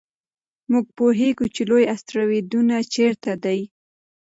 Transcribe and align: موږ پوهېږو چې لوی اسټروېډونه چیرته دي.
موږ 0.71 0.85
پوهېږو 0.97 1.45
چې 1.55 1.61
لوی 1.69 1.85
اسټروېډونه 1.93 2.75
چیرته 2.93 3.31
دي. 3.43 3.59